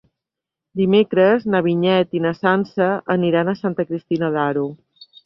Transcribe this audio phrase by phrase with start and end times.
[0.79, 4.65] Dimecres na Vinyet i na Sança aniran a Santa Cristina d'Aro.